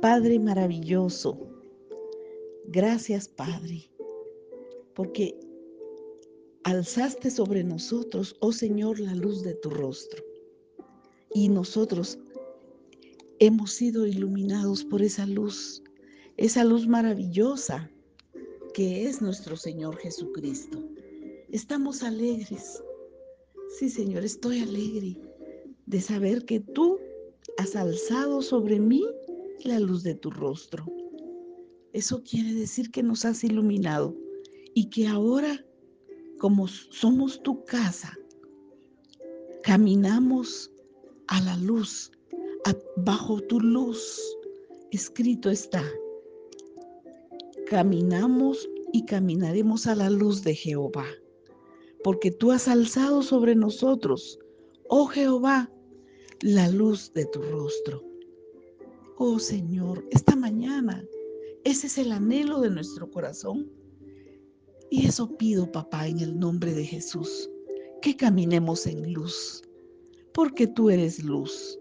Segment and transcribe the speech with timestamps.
[0.00, 1.36] Padre maravilloso,
[2.68, 3.90] gracias Padre,
[4.94, 5.36] porque
[6.62, 10.22] alzaste sobre nosotros, oh Señor, la luz de tu rostro.
[11.34, 12.16] Y nosotros
[13.40, 15.82] hemos sido iluminados por esa luz,
[16.36, 17.90] esa luz maravillosa
[18.74, 20.78] que es nuestro Señor Jesucristo.
[21.50, 22.84] Estamos alegres.
[23.76, 25.16] Sí, Señor, estoy alegre
[25.86, 27.00] de saber que tú
[27.56, 29.04] has alzado sobre mí
[29.64, 30.86] la luz de tu rostro.
[31.92, 34.16] Eso quiere decir que nos has iluminado
[34.74, 35.64] y que ahora,
[36.38, 38.16] como somos tu casa,
[39.62, 40.70] caminamos
[41.26, 42.12] a la luz,
[42.96, 44.20] bajo tu luz.
[44.90, 45.84] Escrito está,
[47.66, 51.06] caminamos y caminaremos a la luz de Jehová,
[52.02, 54.38] porque tú has alzado sobre nosotros,
[54.88, 55.70] oh Jehová,
[56.40, 58.02] la luz de tu rostro.
[59.20, 61.04] Oh Señor, esta mañana,
[61.64, 63.68] ese es el anhelo de nuestro corazón.
[64.90, 67.50] Y eso pido, papá, en el nombre de Jesús,
[68.00, 69.64] que caminemos en luz,
[70.32, 71.80] porque tú eres luz.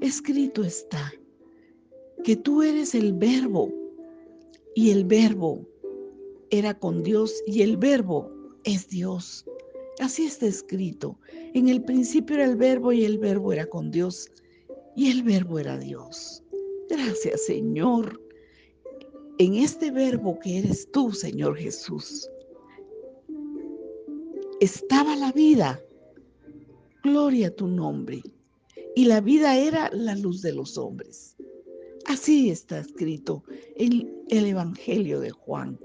[0.00, 1.12] Escrito está
[2.24, 3.72] que tú eres el verbo
[4.74, 5.64] y el verbo
[6.50, 8.28] era con Dios y el verbo
[8.64, 9.46] es Dios.
[10.00, 11.16] Así está escrito.
[11.54, 14.28] En el principio era el verbo y el verbo era con Dios
[14.96, 16.42] y el verbo era Dios.
[16.88, 18.20] Gracias, Señor.
[19.38, 22.28] En este verbo que eres tú, Señor Jesús,
[24.60, 25.80] estaba la vida.
[27.02, 28.22] Gloria a tu nombre.
[28.94, 31.36] Y la vida era la luz de los hombres.
[32.06, 33.42] Así está escrito
[33.76, 35.78] en el Evangelio de Juan.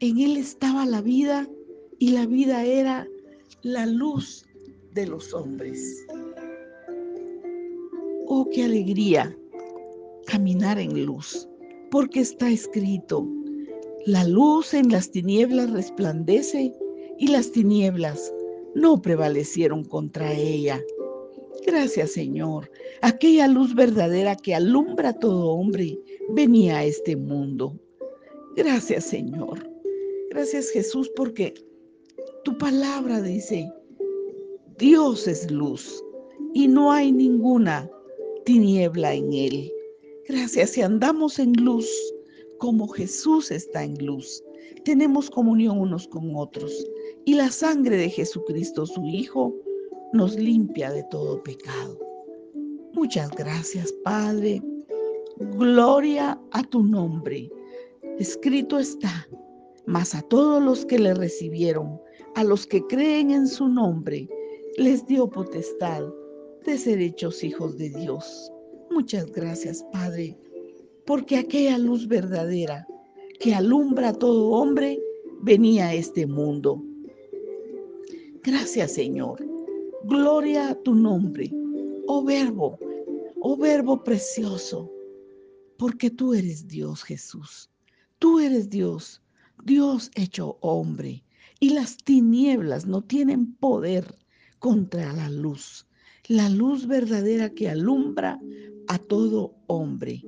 [0.00, 1.48] En él estaba la vida
[1.98, 3.08] y la vida era
[3.62, 4.44] la luz
[4.92, 6.06] de los hombres.
[8.26, 9.36] Oh, qué alegría
[10.26, 11.48] caminar en luz,
[11.90, 13.26] porque está escrito,
[14.06, 16.72] la luz en las tinieblas resplandece
[17.18, 18.32] y las tinieblas
[18.74, 20.80] no prevalecieron contra ella.
[21.66, 22.70] Gracias Señor,
[23.02, 25.98] aquella luz verdadera que alumbra a todo hombre
[26.30, 27.78] venía a este mundo.
[28.56, 29.68] Gracias Señor.
[30.30, 31.54] Gracias Jesús porque
[32.44, 33.70] tu palabra dice,
[34.78, 36.02] Dios es luz
[36.54, 37.90] y no hay ninguna
[38.44, 39.72] tiniebla en él.
[40.30, 41.90] Gracias, si andamos en luz,
[42.58, 44.44] como Jesús está en luz,
[44.84, 46.72] tenemos comunión unos con otros
[47.24, 49.52] y la sangre de Jesucristo, su Hijo,
[50.12, 51.98] nos limpia de todo pecado.
[52.92, 54.62] Muchas gracias, Padre.
[55.58, 57.50] Gloria a tu nombre.
[58.20, 59.28] Escrito está,
[59.86, 62.00] mas a todos los que le recibieron,
[62.36, 64.28] a los que creen en su nombre,
[64.76, 66.04] les dio potestad
[66.64, 68.52] de ser hechos hijos de Dios
[69.00, 70.36] Muchas gracias, Padre,
[71.06, 72.86] porque aquella luz verdadera
[73.40, 75.00] que alumbra a todo hombre
[75.40, 76.84] venía a este mundo.
[78.42, 79.42] Gracias, Señor.
[80.04, 81.50] Gloria a tu nombre,
[82.08, 82.78] oh verbo,
[83.40, 84.92] oh verbo precioso,
[85.78, 87.70] porque tú eres Dios, Jesús.
[88.18, 89.22] Tú eres Dios,
[89.64, 91.24] Dios hecho hombre,
[91.58, 94.18] y las tinieblas no tienen poder
[94.58, 95.86] contra la luz,
[96.28, 98.38] la luz verdadera que alumbra
[98.90, 100.20] a todo hombre.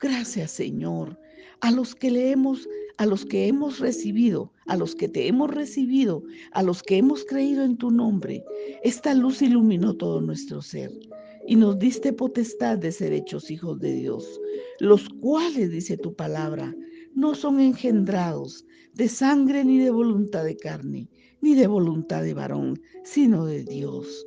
[0.00, 1.18] Gracias, Señor,
[1.60, 5.50] a los que le hemos, a los que hemos recibido, a los que te hemos
[5.50, 8.42] recibido, a los que hemos creído en tu nombre.
[8.84, 10.90] Esta luz iluminó todo nuestro ser
[11.46, 14.40] y nos diste potestad de ser hechos hijos de Dios,
[14.80, 16.74] los cuales, dice tu palabra,
[17.14, 21.10] no son engendrados de sangre ni de voluntad de carne,
[21.42, 24.26] ni de voluntad de varón, sino de Dios.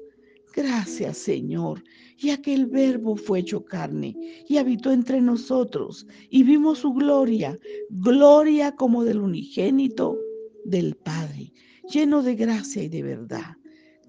[0.58, 1.84] Gracias, Señor.
[2.20, 4.16] Y aquel verbo fue hecho carne
[4.48, 10.18] y habitó entre nosotros y vimos su gloria, gloria como del unigénito
[10.66, 11.54] del Padre,
[11.92, 13.56] lleno de gracia y de verdad.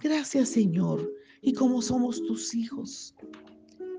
[0.01, 1.13] Gracias, Señor.
[1.43, 3.15] Y como somos tus hijos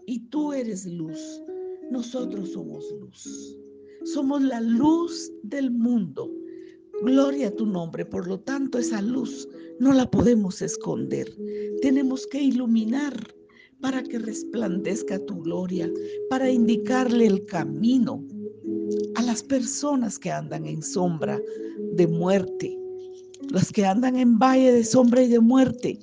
[0.06, 1.42] y tú eres luz,
[1.92, 3.58] nosotros somos luz.
[4.06, 6.32] Somos la luz del mundo.
[7.04, 8.06] Gloria a tu nombre.
[8.06, 9.48] Por lo tanto, esa luz
[9.80, 11.34] no la podemos esconder.
[11.82, 13.14] Tenemos que iluminar
[13.82, 15.92] para que resplandezca tu gloria,
[16.30, 18.24] para indicarle el camino
[19.16, 21.40] a las personas que andan en sombra
[21.94, 22.78] de muerte,
[23.52, 26.00] las que andan en valle de sombra y de muerte.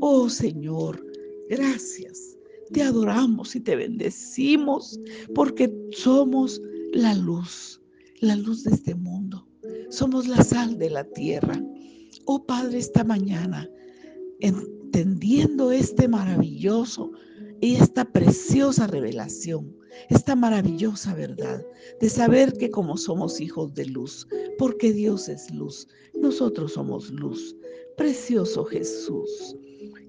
[0.00, 1.04] Oh Señor,
[1.48, 2.36] gracias.
[2.72, 4.98] Te adoramos y te bendecimos
[5.34, 6.60] porque somos
[6.92, 7.80] la luz,
[8.20, 9.46] la luz de este mundo.
[9.90, 11.60] Somos la sal de la tierra.
[12.26, 13.68] Oh Padre, esta mañana,
[14.90, 17.12] entendiendo este maravilloso
[17.60, 19.76] y esta preciosa revelación,
[20.08, 21.64] esta maravillosa verdad
[22.00, 24.26] de saber que como somos hijos de luz,
[24.58, 27.54] porque Dios es luz, nosotros somos luz.
[27.96, 29.54] Precioso Jesús,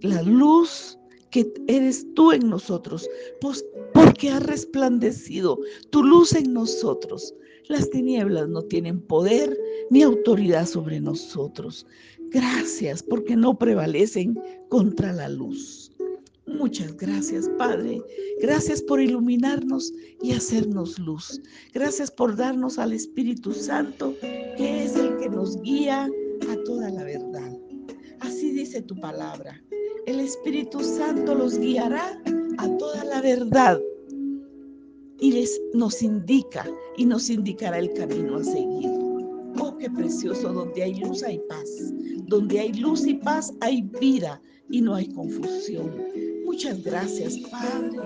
[0.02, 0.98] la luz
[1.30, 3.08] que eres tú en nosotros,
[3.40, 3.64] pues,
[3.94, 5.60] porque ha resplandecido
[5.92, 7.36] tu luz en nosotros.
[7.68, 9.56] Las tinieblas no tienen poder
[9.92, 11.86] ni autoridad sobre nosotros.
[12.32, 14.40] Gracias porque no prevalecen
[14.70, 15.92] contra la luz.
[16.48, 18.02] Muchas gracias, Padre.
[18.42, 21.42] Gracias por iluminarnos y hacernos luz.
[21.74, 26.10] Gracias por darnos al Espíritu Santo, que es el que nos guía
[26.50, 27.58] a toda la verdad.
[28.20, 29.62] Así dice tu palabra.
[30.06, 32.22] El Espíritu Santo los guiará
[32.58, 33.80] a toda la verdad
[35.20, 36.66] y les nos indica
[36.98, 38.90] y nos indicará el camino a seguir.
[39.60, 41.70] Oh, qué precioso, donde hay luz hay paz.
[42.32, 45.94] Donde hay luz y paz hay vida y no hay confusión.
[46.46, 48.00] Muchas gracias, Padre.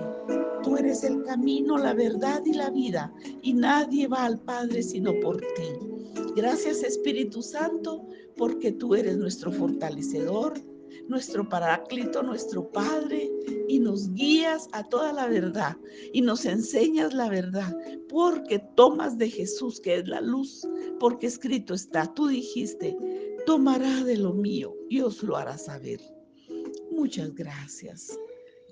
[0.64, 5.12] Tú eres el camino, la verdad y la vida, y nadie va al Padre sino
[5.20, 6.24] por ti.
[6.34, 8.04] Gracias, Espíritu Santo,
[8.36, 10.54] porque tú eres nuestro fortalecedor,
[11.06, 13.30] nuestro paráclito, nuestro Padre,
[13.68, 15.76] y nos guías a toda la verdad
[16.12, 17.76] y nos enseñas la verdad,
[18.08, 20.66] porque tomas de Jesús, que es la luz,
[20.98, 22.96] porque escrito está, tú dijiste,
[23.46, 26.00] tomará de lo mío y os lo hará saber.
[26.90, 28.18] Muchas gracias.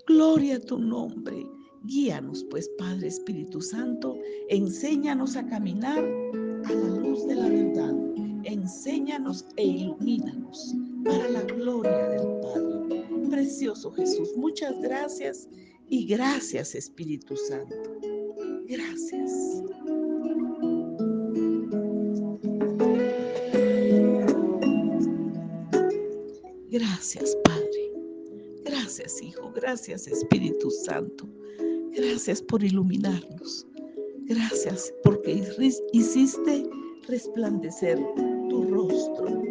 [0.06, 1.46] Gloria a tu nombre.
[1.84, 4.18] Guíanos, pues, Padre Espíritu Santo,
[4.48, 5.98] enséñanos a caminar
[6.64, 7.94] a la luz de la verdad.
[8.44, 10.74] Enséñanos e ilumínanos
[11.04, 13.04] para la gloria del Padre.
[13.30, 15.48] Precioso Jesús, muchas gracias
[15.88, 17.76] y gracias Espíritu Santo.
[18.66, 19.13] Gracias.
[27.04, 27.92] Gracias Padre.
[28.64, 29.52] Gracias Hijo.
[29.54, 31.28] Gracias Espíritu Santo.
[31.94, 33.66] Gracias por iluminarnos.
[34.22, 35.42] Gracias porque
[35.92, 36.66] hiciste
[37.06, 37.98] resplandecer
[38.48, 39.42] tu rostro